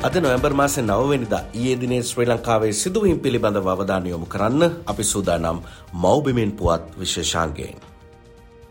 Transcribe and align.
අද 0.00 0.14
නොවැම්බර් 0.16 0.54
මාසේ 0.56 0.82
නවවෙනිදා 0.82 1.40
ඊයේ 1.52 1.80
දිනේ 1.80 2.02
ශ්‍රී 2.02 2.26
ලංකාවේ 2.28 2.70
සිදුවීම් 2.72 3.18
පිළිබඳව 3.24 3.66
අවධානය 3.68 4.08
යොමු 4.10 4.26
කරන්න 4.26 4.62
අපි 4.86 5.04
සූදානම් 5.04 5.58
මෞබිමෙන් 5.94 6.52
පුවත් 6.52 6.86
විශේෂාංගයෙන්. 7.00 7.76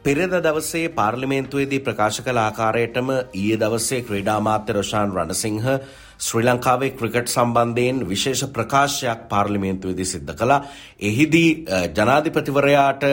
පෙරද 0.03 0.33
දවසේ 0.45 0.87
පාර්ලිමේන්තුවේදී 0.89 1.79
ප්‍රකාශ 1.79 2.19
කළ 2.25 2.39
ආකාරයටම 2.43 3.11
ඊයේ 3.13 3.59
දවසේ 3.63 4.01
ක්‍රීඩා 4.07 4.39
මාත්‍ය 4.39 4.73
රොෂාන් 4.73 5.13
රණසිංහ 5.15 5.67
ශ්‍රී 6.19 6.43
ලංකාවේ 6.43 6.89
ක්‍රිකට් 6.91 7.29
සම්බන්ධයෙන් 7.29 7.99
විශේෂ 8.05 8.41
ප්‍රකාශයක් 8.49 9.21
පාර්ලිමේන්තුවේදී 9.29 10.05
සිද්ධ 10.05 10.33
කළා. 10.33 10.65
එහිදී 11.01 11.49
ජනාධිපතිවරයාට 11.93 13.03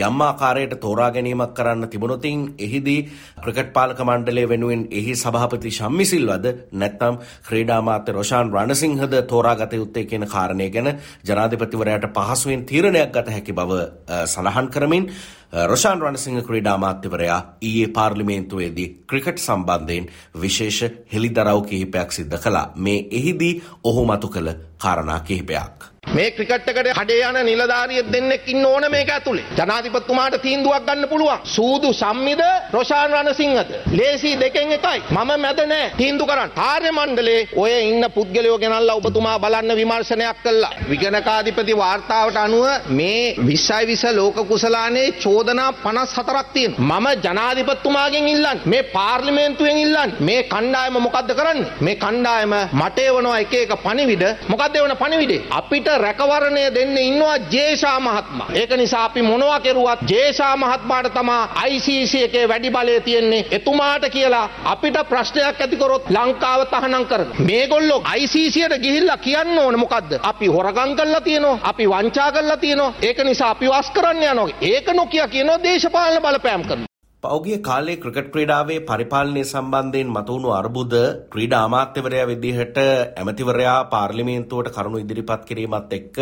යම් 0.00 0.20
ආකාරයට 0.22 0.74
තෝරා 0.78 1.10
ගැනීමක් 1.10 1.54
කරන්න 1.54 1.88
තිබුණොතින් 1.88 2.44
එහිදී 2.58 2.98
ක්‍රිකට් 3.40 3.72
පාලක 3.72 4.02
මණ්ඩලය 4.02 4.44
වෙනුවෙන් 4.46 4.84
එහි 4.92 5.14
සභාපති 5.16 5.72
ශම්මිසිල්වද 5.72 6.46
නැත්නම් 6.74 7.20
ක්‍රීඩා 7.42 7.78
අමාත්‍ය 7.78 8.12
රොෂාන් 8.12 8.52
රණසිංහද 8.52 9.16
තෝරාගත 9.26 9.72
යුත්තේ 9.74 10.04
කියන 10.04 10.28
කාරණය 10.28 10.68
ගැන 10.70 10.92
ජනාධිපතිවරයාට 11.24 12.10
පහසුවෙන් 12.14 12.66
තීරණයක් 12.66 13.12
ගත 13.12 13.28
හැකි 13.30 13.52
බව 13.54 13.80
සඳහන් 14.26 14.68
කරමින් 14.68 15.08
රොෂාන් 15.52 16.00
රණසිංහ 16.00 16.40
ක්‍රීඩා 16.46 16.74
අමාත්‍යවරයා 16.74 17.40
ඊයේ 17.62 17.88
පාර්ලිමේන්තුවේදී 17.88 18.88
ක්‍රිකට් 19.06 19.38
සම්බන්ධයෙන් 19.38 20.06
විශේෂ 20.40 20.80
හෙළිදරව් 21.12 21.62
කිහිපයක් 21.66 22.12
සිද්ධ 22.12 22.40
කළා. 22.40 22.72
මේ 22.76 23.08
එහිදී 23.10 23.54
ඔහු 23.84 24.06
මතු 24.06 24.28
කළ 24.28 24.52
කාරණා 24.78 25.20
කිහිපයක්. 25.20 25.91
මේ 26.06 26.30
ක්‍රිකට් 26.30 26.66
එකට 26.70 26.88
කඩේ 26.96 27.22
යන 27.26 27.36
නිලධාරියෙක් 27.46 28.08
දෙන්නෙක් 28.12 28.48
ඉන්න 28.52 28.64
ඕන 28.66 28.84
මේක 28.90 29.10
ඇතුලේ. 29.10 29.44
ජනාධිපතිතුමාට 29.58 30.34
තීන්දුවක් 30.42 30.84
ගන්න 30.86 31.08
පුළුවන්. 31.08 31.38
සූදු 31.44 31.92
සම්මිද 31.92 32.42
රොෂාන් 32.72 33.12
රණසිංහද. 33.12 33.70
ලේසි 33.90 34.32
දෙකෙන් 34.36 34.72
එකයි. 34.76 35.00
මම 35.10 35.30
මැද 35.42 35.60
නෑ 35.70 35.86
තීන්දුව 35.96 36.28
කරන්න. 36.28 36.50
කාර්ය 36.54 36.90
මණ්ඩලේ 36.90 37.46
ඔය 37.56 37.72
ඉන්න 37.82 38.04
පුද්ගලයෝ 38.16 38.58
ගෙනල්ලා 38.58 38.96
ඔබතුමා 38.96 39.38
බලන්න 39.38 39.76
විමර්ශනයක් 39.80 40.42
කළා. 40.42 40.72
විගණකාධිපති 40.90 41.78
වාර්තාවට 41.82 42.36
අනුව 42.36 42.66
මේ 42.90 43.34
20යි 43.38 43.86
20 43.86 44.12
ලෝක 44.12 44.36
කුසලානේ 44.50 45.06
චෝදනා 45.14 45.70
54ක් 45.84 46.44
තියෙනවා. 46.52 47.00
මම 47.00 47.08
ජනාධිපතිතුමාගෙන් 47.24 48.28
ඉල්ලන්නේ 48.28 48.66
මේ 48.66 48.82
පාර්ලිමේන්තුවෙන් 48.96 49.78
ඉල්ලන්නේ 49.78 50.20
මේ 50.20 50.42
කණ්ඩායම 50.52 51.00
මොකද්ද 51.06 51.32
කරන්නේ? 51.40 51.72
මේ 51.80 51.96
කණ්ඩායම 51.96 52.54
මට 52.74 53.08
එවනවා 53.08 53.40
එක 53.40 53.54
එක 53.54 53.74
පණිවිඩ. 53.86 54.28
මොකද්ද 54.48 54.76
එවන 54.76 54.96
පණිවිඩේ? 55.02 55.42
අපිට 55.60 55.91
රැකවරණය 55.98 56.62
දෙන්න 56.74 56.96
ඉන්නවා 56.98 57.36
ජේෂා 57.54 58.00
මහත්මයා. 58.00 58.48
ඒක 58.54 58.76
නිසා 58.76 59.04
අපි 59.04 59.22
මොනවා 59.22 59.60
කෙරුවත් 59.60 60.00
ජේෂා 60.10 60.56
මහත්මයාට 60.56 61.14
තමා 61.14 61.48
ICC 61.68 62.14
එකේ 62.26 62.48
වැඩි 62.48 62.70
බලය 62.70 63.00
තියෙන්නේ. 63.00 63.46
එතුමාට 63.50 64.08
කියලා 64.10 64.48
අපිට 64.64 64.98
ප්‍රශ්නයක් 65.08 65.60
ඇති 65.60 65.76
කරොත් 65.76 66.10
ලංකාව 66.10 66.66
තහනම් 66.70 67.04
කරනවා. 67.06 67.46
මේගොල්ලෝ 67.48 68.02
ICCට 68.18 68.78
ගිහිල්ලා 68.84 69.16
කියන්න 69.16 69.58
ඕන 69.58 69.78
මොකද්ද? 69.78 70.20
අපි 70.22 70.46
හොරගම් 70.46 70.96
කරලා 70.96 71.20
තියෙනවා. 71.20 71.58
අපි 71.62 71.88
වංචා 71.88 72.32
කරලා 72.32 72.56
තියෙනවා. 72.56 72.94
ඒක 73.02 73.24
නිසා 73.24 73.50
අපි 73.50 73.68
වස් 73.68 73.90
කරන්න 73.90 74.22
යනවා. 74.22 74.48
ඒක 74.60 74.94
නොකිය 74.94 75.28
කියනවා 75.28 75.62
දේශපාලන 75.62 76.22
බලපෑම් 76.22 76.64
කරනවා. 76.64 76.91
පෞගිය 77.22 77.58
කාලේ 77.60 77.96
ක්‍රිකට් 77.96 78.30
ක්‍රීඩාවේ 78.32 78.78
පරිපාලනය 78.82 79.42
සම්බන්ධයෙන් 79.42 80.08
මතුවුණු 80.08 80.48
අර්බුද 80.52 80.94
ක්‍රීඩා 81.30 81.60
අමාත්‍යවරයා 81.64 82.24
විදිහට 82.26 82.78
ඇමතිවරයා 82.80 83.76
පාර්ලිමේන්තුවට 83.86 84.72
කරුණු 84.72 84.98
ඉදිරිපත් 84.98 85.44
කිරීමත් 85.44 85.92
එක්ක 85.92 86.18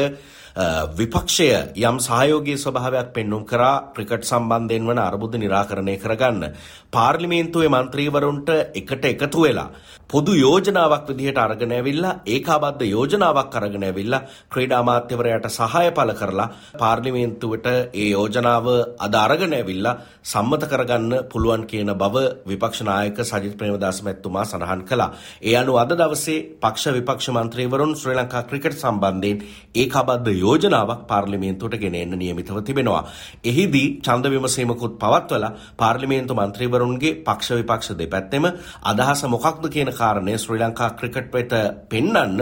විපක්ෂය 0.94 1.48
යම් 1.82 2.00
සහයෝගී 2.00 2.58
ස්වභාවයක් 2.58 3.08
පෙන්නුම් 3.14 3.46
කරා 3.46 3.72
ක්‍රිකට් 3.94 4.24
සම්බන්ධයෙන් 4.24 4.86
වන 4.86 5.00
අර්බුද 5.00 5.34
නිරාකරණය 5.36 5.96
කරගන්න. 5.96 6.44
පාර්ලිමේන්තුවේ 6.92 7.70
මන්ත්‍රීවරුන්ට 7.70 8.50
එකට 8.74 9.04
එකතු 9.06 9.42
වෙලා 9.42 9.68
පොදු 10.10 10.32
යෝජනාවක් 10.34 11.04
විදිහට 11.08 11.38
අරගෙන 11.38 11.72
ඇවිල්ලා 11.72 12.14
ඒකාබද්ධ 12.26 12.82
යෝජනාවක් 12.84 13.52
අරගෙන 13.56 13.84
ඇවිල්ලා 13.84 14.22
ක්‍රීඩා 14.52 14.80
අමාත්‍යවරයාට 14.80 15.46
සහාය 15.48 15.90
පළ 15.92 16.12
කරලා 16.12 16.46
පාර්ලිමේන්තුවට 16.80 17.66
ඒ 17.94 18.08
යෝජනාව 18.08 18.66
අද 18.98 19.14
අරගෙන 19.16 19.54
ඇවිල්ලා 19.54 19.94
සම්මත 20.24 20.64
කරගන්න 20.64 21.14
පුළුවන් 21.26 21.62
කියන 21.64 21.92
බව 21.94 22.24
විපක්ෂ 22.44 22.82
නායක 22.82 23.20
සජිත් 23.22 23.54
ප්‍රේමදාස 23.56 24.00
මැතිතුමා 24.02 24.44
සඳහන් 24.44 24.82
කළා. 24.84 25.10
ඒ 25.42 25.54
අනුව 25.56 25.78
අද 25.78 25.94
දවසේ 25.94 26.38
පක්ෂ 26.60 26.96
විපක්ෂ 26.96 27.30
මන්ත්‍රීවරුන් 27.30 27.94
ශ්‍රී 27.94 28.16
ලංකා 28.16 28.42
ක්‍රිකට් 28.44 28.76
සම්බන්ධයෙන් 28.76 29.46
ඒකාබද්ධ 29.76 30.32
යෝජනාවක් 30.36 31.06
පාර්ලිමේන්තුවට 31.06 31.78
ගෙන 31.78 31.96
එන්න 31.96 32.18
නියමිතව 32.18 32.58
තිබෙනවා. 32.62 33.04
එහිදී 33.44 33.86
ඡන්ද 34.00 34.26
විමසීමකුත් 34.28 34.98
පවත්වලා 34.98 35.54
පාර්ලිමේන්තු 35.76 36.34
මන්ත්‍රීවරුන්ගේ 36.34 37.16
පක්ෂ 37.22 37.56
විපක්ෂ 37.60 37.96
දෙපැත්තෙම 37.96 38.52
අදහස 38.86 39.24
මොකක්ද 39.28 39.64
කියන 39.70 39.96
කාරණය 40.00 40.36
ශ්‍රී 40.36 40.60
ලංකා 40.60 40.90
ක්‍රිකට් 40.92 41.32
වෙත 41.32 41.52
පෙන්වන්න 41.90 42.38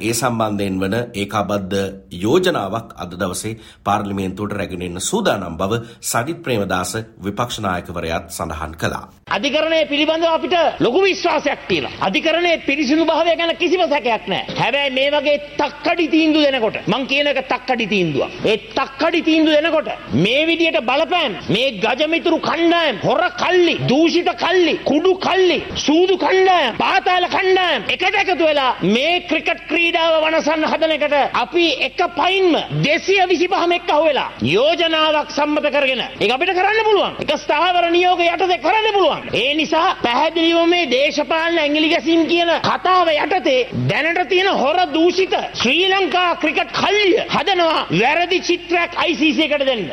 ඒ 0.00 0.12
සම්බන්ධයෙන් 0.12 0.80
වන 0.82 0.96
ඒකාබද්ධ 1.14 1.80
යෝජනාවක් 2.22 2.94
අද 2.96 3.16
දවසේ 3.16 3.58
පාර්ලිමේන්තුවට 3.84 4.56
රැගෙන 4.58 4.82
එන්න 4.82 5.00
සූදානම් 5.02 5.58
බව 5.58 5.82
සජිත් 6.02 6.42
ප්‍රේමදාස 6.42 6.94
විපක්ෂ 7.20 7.60
නායකවරයාත් 7.60 8.30
සඳහන් 8.30 8.74
කළා. 8.76 9.06
අධිකරණය 9.32 9.80
පිළිබඳව 9.88 10.28
අපිට 10.28 10.54
ලොකු 10.80 11.00
විශ්වාසයක් 11.02 11.60
තියෙනවා. 11.68 11.92
අධිකරණයේ 12.00 12.62
පිරිසිදු 12.66 13.04
භාවය 13.04 13.36
ගැන 13.36 13.52
කිසිම 13.56 13.82
සැකයක් 13.84 14.24
නැහැ. 14.28 14.56
හැබැයි 14.60 14.92
මේ 14.92 15.08
වගේ 15.10 15.36
තක්කඩි 15.60 16.06
තීන්දුව 16.14 16.42
දෙනකොට 16.46 16.76
මං 16.86 17.02
කියන 17.06 17.26
එක 17.26 17.40
තක්කඩි 17.48 17.86
තීන්දුවක්. 17.92 18.30
ඒ 18.44 18.56
තක්කඩි 18.70 19.20
තීන්දුව 19.22 19.54
දෙනකොට 19.56 19.88
මේ 20.16 20.42
විදියට 20.48 20.78
බලපෑම් 20.82 21.32
මේ 21.48 21.68
ගජමිතුරු 21.84 22.38
කණ්ඩායම් 22.40 22.96
හොර 23.04 23.22
කල්ලි 23.42 23.74
දූෂිත 23.88 24.30
කල්ලි 24.36 24.74
කුඩු 24.84 25.12
කල්ලි 25.18 25.58
සූදු 25.76 26.14
කණ්ඩායම් 26.16 26.76
පාතාල 26.76 27.26
කණ්ඩායම් 27.28 27.88
එකට 27.88 28.18
එකතු 28.22 28.44
වෙලා 28.44 28.70
මේ 28.88 29.14
ක්‍රිකට් 29.30 29.64
ක්‍රීඩාව 29.70 30.18
වනසන්න 30.24 30.68
හදන 30.72 30.96
එකට 30.98 31.16
අපි 31.36 31.66
එක 31.88 32.00
පයින්ම 32.12 32.52
225ම 32.82 33.72
එක්ක 33.72 33.90
අහුවෙලා 33.90 34.28
යෝජනාවක් 34.48 35.30
සම්මත 35.30 35.66
කරගෙන 35.70 36.02
ඒක 36.02 36.30
අපිට 36.30 36.52
කරන්න 36.52 36.84
පුළුවන්. 36.84 37.12
එක 37.22 37.32
ස්ථාවර 37.38 37.90
නියෝග 37.90 38.20
යටතේ 38.22 38.60
කරන්න 38.60 38.92
පුළුවන්. 38.94 39.21
ඒ 39.32 39.54
නිසා 39.54 39.88
පැහැදිලිව 40.02 40.60
මේ 40.66 40.90
දේශපාලන 40.90 41.58
ඇඟිලි 41.58 41.88
ගැසීම් 41.88 42.22
කියන 42.26 42.50
කතාව 42.62 43.08
යටතේ 43.14 43.58
දැනට 43.88 44.22
තියෙන 44.28 44.50
හොර 44.56 44.78
දූෂිත 44.90 45.34
ශ්‍රී 45.54 45.88
ලංකා 45.88 46.30
ක්‍රිකට් 46.36 46.70
කල්ලිය 46.74 47.18
හදනවා 47.28 47.82
වැරදි 47.92 48.40
චිත්‍රයක් 48.42 48.98
ICC 49.04 49.38
එකට 49.46 49.66
දෙන්න. 49.66 49.84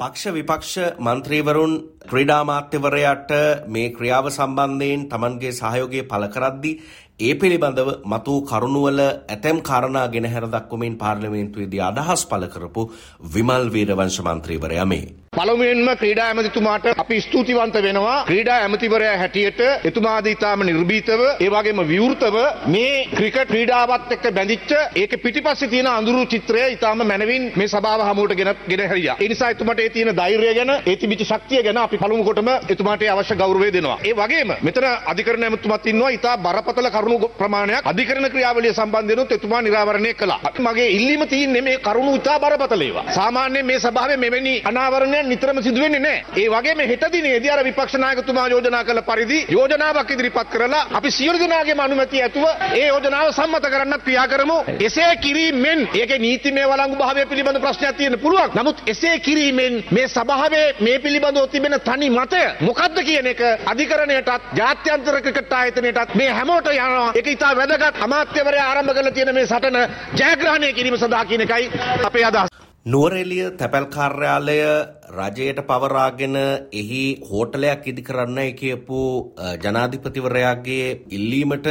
පක්ෂ 0.00 0.32
විපක්ෂ 0.32 0.74
මන්ත්‍රීවරුන් 1.00 1.74
ක්‍රීඩාමාත්‍යවරයාට 2.08 3.30
මේ 3.68 3.90
ක්‍රියාව 3.90 4.26
සම්බන්ධයෙන් 4.28 5.04
තමන්ගේ 5.08 5.52
සහයෝගය 5.54 6.00
පළ 6.04 6.26
කරද්දී 6.28 6.78
ඒ 7.20 7.34
පිළිබඳව 7.34 7.88
මතු 8.04 8.32
කරුණුවල 8.42 9.00
ඇතැම් 9.00 9.58
කාරණා 9.62 10.06
ගෙනහැර 10.08 10.46
දක්වමින් 10.48 10.96
පාර්ලිමේන්තුවේදී 10.96 11.82
අදහස් 11.82 12.26
පළ 12.26 12.46
කරපු 12.48 12.82
විමල් 13.34 13.66
වීරවංශ 13.72 14.22
මන්ත්‍රීවරයා 14.22 14.86
මේ. 14.86 15.04
පළමුවෙන්ම 15.34 15.88
ක්‍රීඩා 15.96 16.26
ඇමතිතුමාට 16.26 16.84
අපි 16.94 17.16
ස්තුතිවන්ත 17.20 17.76
වෙනවා 17.76 18.16
ක්‍රීඩා 18.24 18.56
ඇමතිවරයා 18.58 19.14
හැටියට 19.16 19.60
එතුමාද 19.84 20.26
ඉතාම 20.26 20.60
නිර්භීතව 20.62 21.22
ඒ 21.36 21.48
වගේම 21.48 21.80
විවෘතව 21.84 22.36
මේ 22.66 23.06
ක්‍රිකට් 23.12 23.48
ක්‍රීඩාවත් 23.48 24.12
එක්ක 24.16 24.26
බැඳිච්ච 24.32 24.74
ඒක 24.96 25.16
පිටිපස්සේ 25.24 25.68
තියෙන 25.68 25.88
අඳුරු 25.88 26.26
චිත්‍රය 26.26 26.62
ඉතාම 26.72 27.02
මැනවින් 27.04 27.48
මේ 27.56 27.68
සභාව 27.68 28.04
හමුවට 28.08 28.36
ගෙන 28.36 28.52
ගෙන 28.68 28.84
හැරියා. 28.84 29.16
ඒ 29.18 29.28
නිසා 29.28 29.50
එතුමාට 29.50 29.80
ඒ 29.80 29.88
තියෙන 29.90 30.12
ධෛර්යය 30.16 30.54
ගැන 30.54 30.72
ඒ 30.72 30.96
තිබිච්ච 30.96 31.24
ශක්තිය 31.24 31.62
ගැන 31.62 31.78
අපි 31.78 31.98
පළමු 31.98 32.24
කොටම 32.24 32.52
එතුමාට 32.68 33.06
අවශ්‍ය 33.08 33.34
ගෞරවය 33.36 33.72
දෙනවා. 33.72 33.98
ඒ 34.04 34.14
වගේම 34.14 34.54
මෙතන 34.62 34.90
අධිකරණ 35.06 35.44
ඇමතුමත් 35.44 35.86
ඉන්නවා 35.86 36.10
ඉතා 36.10 36.36
බරපතල 36.38 36.92
කරුණු 37.04 37.28
ප්‍රමාණයක් 37.38 37.84
අධිකරණ 37.84 38.28
ක්‍රියාවලිය 38.32 38.72
සම්බන්ධයෙන්ුත් 38.72 39.32
එතුමා 39.36 39.62
නිරාවරණය 39.62 40.14
කළා. 40.14 40.40
මගේ 40.58 40.88
ඉල්ලීම 40.96 41.22
තියෙන්නේ 41.28 41.62
මේ 41.62 41.78
කරුණු 41.78 42.14
ඉතා 42.16 42.38
බරපතල 42.40 42.82
ඒවා. 42.82 43.04
සාමාන්‍යයෙන් 43.14 43.66
මේ 43.66 43.78
සභාවේ 43.78 44.16
මෙවැනි 44.16 44.54
අනාවරණයක් 44.64 45.26
නිතරම 45.26 45.62
සිදු 45.62 45.80
වෙන්නේ 45.80 46.00
නැහැ. 46.00 46.24
ඒ 46.36 46.48
වගේම 46.48 46.80
හෙට 46.90 47.04
දිනේදී 47.12 47.50
අර 47.50 47.64
විපක්ෂ 47.64 47.94
නායකතුමා 47.96 48.46
යෝජනා 48.48 48.84
කළ 48.84 49.02
පරිදි 49.02 49.38
යෝජනාවක් 49.50 50.10
ඉදිරිපත් 50.10 50.48
කරලා 50.52 50.82
අපි 50.92 51.10
සියලු 51.10 51.38
දෙනාගේම 51.38 51.80
අනුමැතිය 51.80 52.22
ඇතුව 52.22 52.46
ඒ 52.72 52.86
යෝජනාව 52.88 53.32
සම්මත 53.32 53.66
කරන්නත් 53.74 54.02
ක්‍රියා 54.06 54.28
කරමු. 54.28 54.58
එසේ 54.80 55.12
කිරීමෙන් 55.16 55.88
ඒකේ 55.94 56.18
නීතිමය 56.18 56.64
වළංගු 56.72 56.96
භාවය 57.02 57.26
පිළිබඳ 57.26 57.60
ප්‍රශ්නයක් 57.60 57.96
තියෙන්න 57.96 58.18
පුළුවන්. 58.18 58.50
නමුත් 58.54 58.82
එසේ 58.86 59.18
කිරීමෙන් 59.18 59.74
මේ 59.90 60.08
සභාවේ 60.08 60.66
මේ 60.80 60.98
පිළිබඳව 60.98 61.46
තිබෙන 61.50 61.78
තනි 61.80 62.10
මතය 62.10 62.42
මොකක්ද 62.60 62.98
කියන 63.08 63.26
එක 63.26 63.44
අධිකරණයටත් 63.72 64.50
ජාත්‍යන්තර 64.60 65.20
ක්‍රිකට් 65.24 65.52
ආයතනයටත් 65.52 66.14
මේ 66.14 66.30
හැමෝට 66.30 66.68
යනවා. 66.94 67.12
ඒක 67.18 67.28
ඉතා 67.34 67.52
වැදගත් 67.60 68.02
අමාත්‍යවරයා 68.06 68.66
ආරම්භ 68.70 68.94
කරලා 68.96 69.14
තියෙන 69.16 69.34
මේ 69.34 69.46
සටන 69.46 69.76
ජයග්‍රහණය 70.20 70.68
කිරීම 70.78 70.96
සඳහා 71.02 71.24
කියන 71.30 71.42
එකයි 71.46 71.64
අපේ 72.08 72.24
අදහස. 72.30 72.48
නුවරෙලිය 72.86 73.50
තැපැල් 73.60 73.86
කාර්යාලය 73.96 74.58
රජයට 75.16 75.60
පවරාගෙන 75.68 76.36
එහි 76.72 77.02
හෝටලයක් 77.28 77.86
ඉදි 77.90 78.02
කරන්නයි 78.02 78.52
කියපු 78.60 78.98
ජනාධිපතිවරයාගේ 79.64 80.86
ඉල්ලීමට 81.10 81.66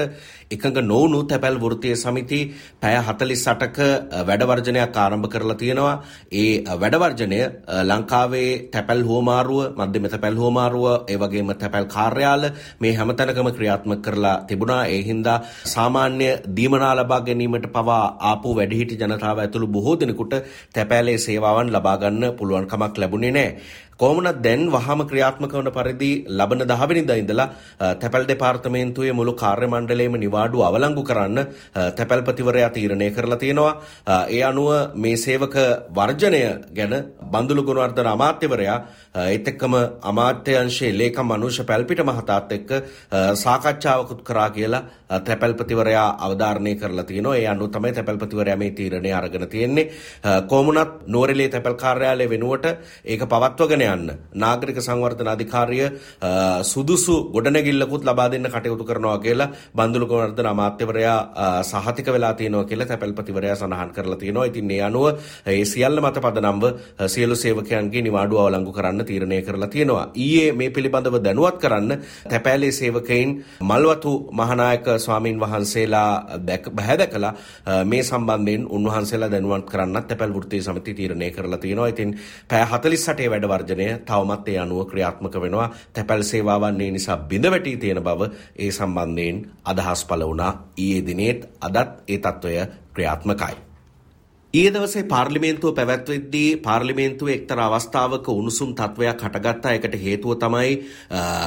එකඟ 0.52 0.80
නොවුණු 0.84 1.20
තැපැල් 1.26 1.58
වෘතිය 1.58 1.96
සමිති 1.96 2.40
පැය 2.82 2.96
හතලිස් 3.08 3.44
අටක 3.48 3.80
වැඩවර්ජනයක් 4.28 4.96
ආරම්භ 4.96 5.30
කරලා 5.34 5.58
තියෙනවා. 5.58 5.96
ඒ 6.34 6.64
වැඩවර්ජනය 6.82 7.40
ලංකාවේ 7.84 8.52
තැපැල් 8.74 9.02
හෝමාරුව 9.04 9.62
මධ්‍යම 9.80 10.08
තැපැල් 10.14 10.38
හෝමාරුව 10.38 10.86
ඒ 11.08 11.18
වගේම 11.18 11.54
තැපැල් 11.56 11.88
කාර්යාල 11.88 12.44
මේ 12.82 12.94
හැමතැනකම 12.94 13.52
ක්‍රියාත්මක 13.58 14.02
කරලා 14.02 14.36
තිබුණා. 14.48 14.82
ඒ 14.88 15.02
හින්දා 15.04 15.38
සාමාන්‍ය 15.66 16.30
දීමනා 16.58 16.94
ලබා 16.96 17.22
ගැනීමට 17.22 17.68
පවා 17.76 18.04
ආපු 18.32 18.56
වැඩිහිටි 18.58 19.00
ජනතාව 19.02 19.38
ඇතුළු 19.40 19.68
බොහෝ 19.68 19.96
දෙනෙකුට 20.00 20.34
තැපැලේ 20.74 21.18
සේවාවන් 21.18 21.74
ලබා 21.76 21.98
ගන්න 21.98 22.36
පුළුවන් 22.38 22.68
කමක් 22.68 22.94
ලැබුණේ 23.34 23.52
නැහැ. 23.52 23.84
කොහොමනත් 23.96 24.42
දැන් 24.42 24.62
වහම 24.68 25.02
ක්‍රියාත්මක 25.10 25.54
වන 25.54 25.70
පරිදි 25.72 26.10
ලබන 26.30 26.64
දහවනිදා 26.64 27.18
ඉඳලා 27.18 27.48
තැපැල් 27.96 28.26
දෙපාර්තමේන්තුවේ 28.26 29.14
මුළු 29.14 29.34
කාර්ය 29.34 29.68
මණ්ඩලයේම 29.68 30.18
නිවාඩු 30.18 30.64
අවලංගු 30.64 31.04
කරන්න 31.04 31.40
තැපැල්පතිවරයා 31.92 32.70
තීරණය 32.70 33.12
කරලා 33.12 33.38
තියෙනවා. 33.38 33.74
ඒ 34.30 34.42
අනුව 34.42 34.70
මේ 34.96 35.16
සේවක 35.18 35.56
වර්ජනය 35.92 36.42
ගැන 36.72 36.96
බන්දුලු 37.32 37.64
ගුණවර්ධන 37.64 38.08
අමාත්‍යවරයා 38.08 38.80
ඒත් 39.26 39.48
එක්කම 39.48 39.76
අමාත්‍යංශයේ 40.04 40.92
ලේකම් 40.94 41.32
අනුෂ 41.32 41.62
පැල්පිට 41.64 42.04
මහතාත් 42.04 42.52
එක්ක 42.52 42.72
සාකච්ඡාවකුත් 43.36 44.24
කරා 44.24 44.50
කියලා 44.50 44.84
තැපැල්පතිවරයා 45.22 46.08
අවධාරණය 46.20 46.76
කරලා 46.76 47.06
තියෙනවා. 47.06 47.38
ඒ 47.38 47.48
අනුව 47.48 47.70
තමයි 47.70 47.94
තැපැල්පතිවරයා 47.94 48.58
මේ 48.58 48.72
තීරණය 48.72 49.14
අරගෙන 49.14 49.48
තියෙන්නේ. 49.48 49.92
කොමුණත් 50.48 51.08
නුවරඑළිය 51.08 51.50
තැපැල් 51.50 51.76
කාර්යාලය 51.76 52.30
වෙනුවට 52.30 52.66
ඒක 53.06 53.23
පවත්වගෙන 53.26 53.84
යන්න 53.84 54.12
නාගරික 54.36 54.80
සංවර්ධන 54.80 55.30
අධිකාරිය 55.30 55.86
සුදුසු 56.64 57.16
ගොඩනැගිල්ලකුත් 57.34 58.04
ලබා 58.04 58.30
දෙන්න 58.30 58.48
කටයුතු 58.48 58.84
කරනවා 58.84 59.18
කියලා 59.20 59.50
බන්දුලු 59.74 60.08
ගුණවර්ධන 60.08 60.48
අමාත්‍යවරයා 60.48 61.64
සහතික 61.64 62.08
වෙලා 62.08 62.34
තියෙනවා 62.34 62.66
කියලා 62.66 62.88
තැපැල්පතිවරයා 62.88 63.56
සඳහන් 63.56 63.92
කරලා 63.92 64.18
තියෙනවා. 64.18 64.46
ඉතින් 64.46 64.72
ඒ 64.72 64.82
අනුව 64.82 65.06
ඒ 65.48 65.66
සියල්ල 65.66 66.00
මත 66.00 66.18
පදනම්ව 66.18 66.64
සියලු 67.08 67.36
සේවකයන්ගේ 67.36 68.04
නිවාඩුව 68.04 68.40
අවලංගු 68.40 68.72
කරන්න 68.72 69.06
තීරණය 69.06 69.42
කරලා 69.42 69.70
තියෙනවා. 69.70 70.06
ඊයේ 70.16 70.52
මේ 70.54 70.70
පිළිබඳව 70.70 71.18
දැනුවත් 71.20 71.58
කරන්න 71.58 71.92
තැපෑලේ 72.26 72.72
සේවකයින් 72.74 73.30
මල්වතු 73.62 74.12
මහනායක 74.34 74.88
ස්වාමින් 74.98 75.40
වහන්සේලා 75.40 76.40
බැහැ 76.72 76.98
දැකලා 76.98 77.34
මේ 77.86 78.04
සම්බන්ධයෙන් 78.04 78.68
උන්වහන්සේලා 78.70 79.32
දැනුවත් 79.32 79.68
කරන්නත් 79.68 80.08
තැපැල් 80.08 80.34
වෘත්තීය 80.34 80.64
සමිති 80.64 80.94
තීරණය 80.94 81.32
කරලා 81.32 81.58
තියෙනවා. 81.60 81.88
ඉතින් 81.88 82.20
පැය 82.48 82.66
48 82.66 83.03
සටේ 83.06 83.30
වැඩවර්ජනය 83.30 83.88
තවමත් 84.06 84.48
ඒ 84.48 84.58
අනුව 84.60 84.80
ක්‍රියාත්මක 84.88 85.36
වෙනවා. 85.38 85.68
තැපැල් 85.94 86.24
සේවාවන්නේ 86.24 86.92
නිසා 86.92 87.18
බිඳවැටී 87.26 87.78
තියෙන 87.78 88.04
බව 88.04 88.32
ඒ 88.58 88.72
සම්බන්ධයෙන් 88.72 89.44
අදහස් 89.66 90.06
පල 90.06 90.24
වුණා. 90.24 90.54
ඊයේ 90.78 91.06
දිනේත් 91.08 91.40
අදත් 91.62 91.94
ඒ 92.08 92.18
තත්ත්වය 92.20 92.58
ක්‍රියාත්මකයි. 92.94 93.56
ඒ 94.54 94.70
දවසේ 94.70 95.02
පාර්ලිමේන්තුව 95.04 95.72
පැවැත්වෙද්දී 95.74 96.50
පාර්ලිමේන්තුව 96.58 97.30
එක්තර 97.30 97.60
අවස්ථාවක 97.60 98.28
උණුසුම් 98.32 98.74
තත්ත්වයක් 98.74 99.24
හටගත්තා. 99.24 99.72
එකට 99.72 99.96
හේතුව 99.98 100.36
තමයි 100.38 100.74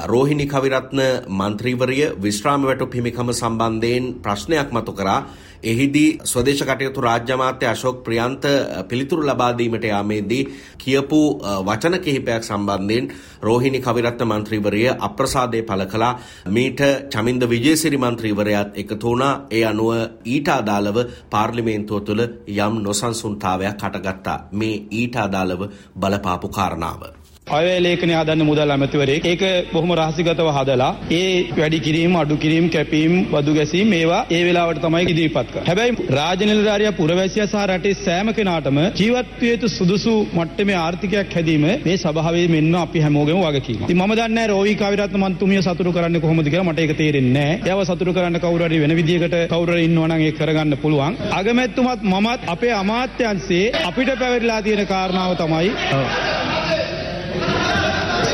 රෝහිණි 0.04 0.46
කවිරත්න 0.46 1.02
මන්ත්‍රීවරිය 1.32 2.08
විශ්‍රාම 2.18 2.62
වැටු 2.62 2.86
පිමිකම 2.88 3.30
සම්බන්ධයෙන් 3.32 4.08
ප්‍රශ්නයක් 4.20 4.72
මතු 4.72 4.92
කරා. 4.92 5.20
එහිදී 5.62 6.20
ස්වදේශ 6.24 6.62
කටයුතු 6.62 7.00
රාජ්‍ය 7.00 7.32
අමාත්‍ය 7.32 7.66
අශෝක් 7.66 8.02
ප්‍රියන්ත 8.02 8.44
පිළිතුරු 8.88 9.22
ලබා 9.22 9.52
දීමට 9.52 9.84
යාමේදී 9.84 10.42
කියපු 10.78 11.20
වචන 11.62 11.98
කිහිපයක් 12.00 12.42
සම්බන්ධයෙන් 12.42 13.10
රෝහිණි 13.42 13.80
කවිරත්න 13.80 14.26
මන්ත්‍රීවරිය 14.26 14.88
අප්‍රසාදය 15.00 15.62
පළ 15.62 15.86
කළා. 15.86 16.18
මීට 16.48 16.80
චමින්ද 17.10 17.42
විජේසිරි 17.46 17.98
මන්ත්‍රීවරයාත් 17.98 18.70
එකතු 18.74 19.02
වුණා. 19.02 19.34
ඒ 19.50 19.64
අනුව 19.64 19.90
ඊට 20.26 20.48
අදාළව 20.50 20.98
පාර්ලිමේන්තුව 21.30 22.02
තුළ 22.02 22.22
යම් 22.48 22.74
නොසන්සුන්තාවයක් 22.82 23.78
හටගත්තා. 23.82 24.38
මේ 24.52 24.82
ඊට 24.92 25.16
අදාළව 25.18 25.70
බලපාපු 25.96 26.48
කාරණාව. 26.50 27.25
අයවැය 27.46 27.80
ලේඛනය 27.80 28.12
හදන්න 28.12 28.40
මුදල් 28.46 28.70
ඇමතිවරයෙක් 28.74 29.26
ඒක 29.32 29.42
බොහොම 29.72 29.90
රහසිගතව 29.96 30.48
හදලා 30.54 30.88
ඒ 31.12 31.26
වැඩි 31.58 31.78
කිරීම 31.84 32.14
අඩු 32.20 32.36
කිරීම 32.44 32.64
කැපීම් 32.74 33.12
බදු 33.28 33.52
ගැසීම් 33.58 33.92
මේවා 33.94 34.22
ඒ 34.30 34.40
වෙලාවට 34.46 34.80
තමයි 34.84 35.02
ඉදිරිපත් 35.04 35.52
කරන්නේ. 35.52 35.66
හැබැයි 35.68 36.06
රාජ්‍ය 36.18 36.48
නිලධාරියා 36.50 36.92
පුරවැසියා 37.00 37.46
සහ 37.46 37.62
රටේ 37.66 37.92
සෑම 37.98 38.30
කෙනාටම 38.38 38.80
ජීවත් 39.00 39.30
විය 39.42 39.50
යුතු 39.52 39.68
සුදුසු 39.68 40.14
මට්ටමේ 40.38 40.78
ආර්ථිකයක් 40.78 41.36
හැදීම 41.36 41.66
මේ 41.84 41.96
සභාවේ 41.96 42.48
මෙන්න 42.54 42.74
අපි 42.80 43.04
හැමෝගෙම 43.04 43.38
වගකීම. 43.44 43.78
ඉතින් 43.84 43.96
මම 43.98 44.12
දන්නේ 44.12 44.28
නැහැ 44.30 44.50
රෝවි 44.52 44.74
කාවිරත්න 44.82 45.22
මන්තුමිය 45.22 45.62
සතුටු 45.62 45.92
කරන්නේ 45.92 46.24
කොහොමද 46.24 46.48
කියලා 46.48 46.66
මට 46.66 46.84
ඒක 46.86 46.94
තේරෙන්නේ 47.02 47.36
නැහැ. 47.38 47.62
එයාව 47.64 47.84
සතුටු 47.84 48.16
කරන්න 48.18 48.40
කවුරු 48.44 48.68
හරි 48.68 48.82
වෙන 48.84 48.96
විදියකට 49.00 49.38
කවුරු 49.54 49.76
හරි 49.76 49.86
ඉන්නවා 49.90 50.08
නම් 50.10 50.26
ඒක 50.26 50.40
කරගන්න 50.40 50.74
පුළුවන්. 50.82 51.22
අගමැතිතුමත් 51.38 52.10
මමත් 52.12 52.50
අපේ 52.56 52.74
අමාත්‍යංශයේ 52.74 53.64
අපිට 53.84 54.12
පැවරිලා 54.24 54.60
තියෙන 54.66 54.84
කාරණාව 54.92 55.38
තමයි 55.42 55.72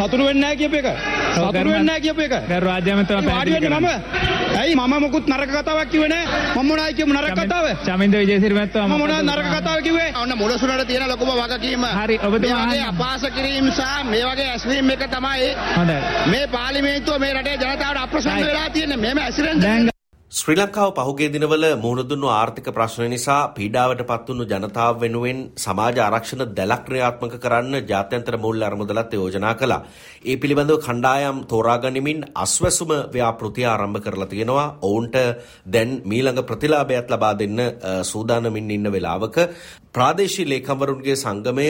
සතුරු 0.03 0.25
වෙන්නේ 0.25 0.43
නැහැ 0.43 0.57
කියප 0.57 0.75
එක. 0.75 0.87
සතුරු 1.35 1.71
වෙන්නේ 1.71 1.83
නැහැ 1.83 2.01
කියප 2.01 2.19
එක. 2.19 2.33
වාඩි 2.65 2.91
වෙන්නේ 3.53 3.81
මම. 3.81 3.89
ඇයි 4.61 4.75
මම 4.75 4.95
මොකුත් 5.05 5.29
නරක 5.29 5.51
කතාවක් 5.53 5.91
කිව්වේ 5.93 6.09
නැහැ. 6.09 6.41
මම 6.57 6.67
මොනවයි 6.69 6.95
කියමු 6.99 7.13
නරක 7.15 7.39
කතාව? 7.41 7.67
චමින්ද 7.87 8.15
විජේසිරි 8.15 8.55
මහත්මයා 8.55 8.89
මම 8.89 8.99
මොනවද 8.99 9.23
නරක 9.31 9.47
කතාව 9.55 9.79
කිව්වේ? 9.87 10.11
ඔන්න 10.23 10.35
මුලසුනට 10.39 10.87
තියෙන 10.87 11.09
ලොකුම 11.09 11.31
වගකීම. 11.41 11.87
හරි 12.01 12.19
ඔබතුමා 12.19 12.67
මේ 12.67 12.73
වගේ 12.73 12.85
අපහාස 12.89 13.23
කිරීම 13.37 13.71
සහ 13.71 14.05
මේ 14.11 14.25
වගේ 14.27 14.51
ඇස්වීම් 14.51 14.91
එක 14.91 15.07
තමයි. 15.15 15.49
මේ 16.33 16.45
පාර්ලිමේන්තුව 16.57 17.19
මේ 17.21 17.33
රටේ 17.35 17.57
ජනතාවට 17.57 18.05
අප්‍රසන්න 18.05 18.47
වෙලා 18.47 18.69
තියෙන්නේ. 18.71 18.97
මෙහෙම 18.97 19.19
ඇසිරෙන්න 19.19 19.92
ශ්‍රී 20.33 20.57
ලංකාව 20.57 20.91
පහුගේ 20.97 21.27
දිනවල 21.29 21.65
මුහුණදුන්නු 21.77 22.29
ආර්ථික 22.31 22.69
ප්‍රශ්න 22.69 23.03
නිසා 23.07 23.41
පීඩාවට 23.51 24.01
පත්වුණු 24.11 24.45
ජනතාව 24.53 24.95
වෙනුවෙන් 24.97 25.41
සමාජ 25.57 25.99
ආරක්ෂණ 25.99 26.45
දැලක් 26.51 26.87
ක්‍රියාත්මක 26.87 27.35
කරන්න 27.37 27.77
ජාත්‍යන්තර 27.83 28.37
මූල්‍ය 28.39 28.65
අරමුදලත් 28.65 29.13
යෝජනා 29.13 29.53
කළා. 29.55 29.81
ඒ 30.25 30.37
පිළිබඳව 30.37 30.79
කණ්ඩායම් 30.79 31.45
තෝරාගනිමින් 31.47 32.25
අස්වැසුම 32.37 32.95
ව්‍යාපෘතිය 33.11 33.67
ආරම්භ 33.67 34.01
කරලා 34.01 34.29
තියෙනවා. 34.29 34.67
ඔවුන්ට 34.83 35.17
දැන් 35.69 35.93
මීළඟ 36.05 36.43
ප්‍රතිලාභයක් 36.45 37.13
ලබා 37.13 37.35
දෙන්න 37.35 37.61
සූදානමින් 38.05 38.71
ඉන්න 38.71 38.89
වෙලාවක 38.89 39.37
ප්‍රාදේශීය 39.93 40.47
ලේකම්වරුන්ගේ 40.47 41.17
සංගමය 41.17 41.69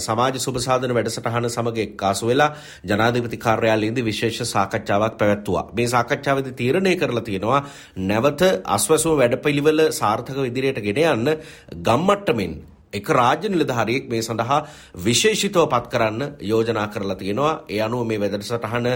සමාජ 0.00 0.36
සුබසාධන 0.38 0.92
වැඩසටහන 0.92 1.48
සමග 1.48 1.78
එක්කාසු 1.80 2.26
වෙලා 2.26 2.50
ජනාධිපති 2.84 3.38
කාර්යාලයේදී 3.38 4.04
විශේෂ 4.04 4.40
සාකච්ඡාවක් 4.48 5.18
පැවැත්තුවා. 5.18 5.66
මේ 5.72 5.88
සාකච්ඡාවේදී 5.88 6.54
තීරණය 6.54 6.96
කරලා 6.96 7.24
තියෙනවා 7.24 7.60
නැවත 8.04 8.42
අස්වැසුම 8.76 9.18
වැඩපිළිවෙල 9.20 9.80
සාර්ථකව 9.92 10.44
ඉදිරියට 10.44 10.84
ගෙන 10.86 11.02
යන්න 11.06 11.34
ගම්මට්ටමින් 11.82 12.54
එක 12.94 13.08
රාජ්‍ය 13.10 13.48
නිලධාරියෙක් 13.48 14.08
මේ 14.08 14.22
සඳහා 14.22 14.58
විශේෂිතව 14.98 15.66
පත් 15.66 15.86
කරන්න 15.88 16.22
යෝජනා 16.42 16.86
කරලා 16.88 17.16
තියෙනවා. 17.16 17.52
ඒ 17.68 17.80
අනුව 17.80 18.06
මේ 18.06 18.20
වැඩසටහන 18.20 18.88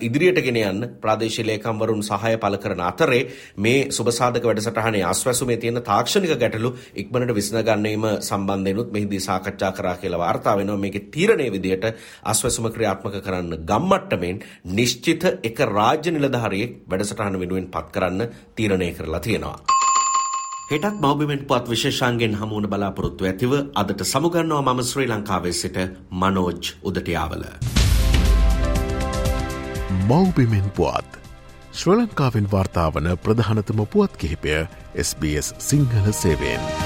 ඉදිරියට 0.00 0.40
ගෙන 0.42 0.58
යන්න 0.62 0.88
ප්‍රාදේශීය 1.00 1.46
ලේකම්වරුන් 1.46 2.02
සහාය 2.02 2.36
පළ 2.38 2.58
කරන 2.58 2.82
අතරේ 2.82 3.22
මේ 3.58 3.80
සුබසාධක 3.90 4.44
වැඩසටහනේ 4.44 5.04
ආස්වැසුමේ 5.04 5.58
තියෙන 5.58 5.82
තාක්ෂණික 5.82 6.34
ගැටලු 6.36 6.74
ඉක්මනට 6.96 7.34
විසඳගැනීම 7.34 8.06
සම්බන්ධයෙන්ුත් 8.20 8.92
මෙහිදී 8.92 9.20
සාකච්ඡා 9.20 9.72
කරා 9.72 9.96
කියලා 9.96 10.18
වාර්තා 10.18 10.56
වෙනවා. 10.56 10.76
මේකේ 10.78 11.06
තීරණයේ 11.08 11.52
විදියට 11.52 11.86
ආස්වැසුම 12.24 12.70
ක්‍රියාත්මක 12.70 13.20
කරන්න 13.20 13.64
ගම්මට්ටමින් 13.64 14.42
නිශ්චිත 14.72 15.24
එක 15.42 15.58
රාජ්‍ය 15.68 16.10
නිලධාරියෙක් 16.10 16.76
වැඩසටහන 16.86 17.40
වෙනුවෙන් 17.40 17.68
පත් 17.68 17.88
කරන්න 17.90 18.28
තීරණය 18.54 18.92
කරලා 18.92 19.20
තියෙනවා. 19.20 19.75
හෙටත් 20.70 21.00
මෞබිමෙන්ට් 21.00 21.46
පුවත් 21.46 21.68
විශේෂන්ගෙන් 21.70 22.32
හමුවන 22.38 22.64
බලාපොරොත්තු 22.70 23.26
ඇතිව 23.28 23.52
අදට 23.82 24.00
සමුගන්නවා 24.04 24.62
මම 24.64 24.80
ශ්‍රී 24.88 25.06
ලංකාවේ 25.10 25.52
සිට 25.52 25.78
මනෝජ් 26.22 26.72
උදටියාවල. 26.82 27.44
මෞබිමෙන් 30.08 30.68
පුවත් 30.70 31.20
ශ්‍ර 31.72 31.94
ලංකාවෙන් 31.94 32.50
වාර්තාාවන 32.52 33.08
ප්‍රධානතම 33.22 33.86
පුවත් 33.86 34.16
කිහිපය 34.16 34.58
SBS 35.04 35.54
සිංහල 35.58 36.12
සේවෙන්. 36.12 36.85